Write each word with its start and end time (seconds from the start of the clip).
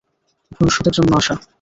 ভবিষ্যতের 0.51 0.93
জন্য 0.97 1.11
আশা! 1.17 1.35